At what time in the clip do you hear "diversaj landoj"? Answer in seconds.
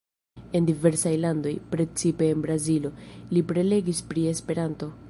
0.69-1.53